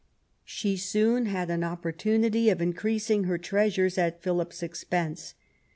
[0.45, 5.35] She soon had an opportunity of increasing her treasures at Philip's expense.